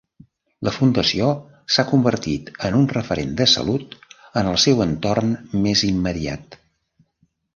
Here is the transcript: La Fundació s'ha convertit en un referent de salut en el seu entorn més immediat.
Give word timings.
La 0.67 0.71
Fundació 0.75 1.27
s'ha 1.73 1.83
convertit 1.89 2.49
en 2.69 2.77
un 2.79 2.87
referent 2.95 3.35
de 3.41 3.47
salut 3.53 3.93
en 4.41 4.49
el 4.53 4.59
seu 4.65 4.83
entorn 4.89 5.35
més 5.67 5.87
immediat. 5.91 6.61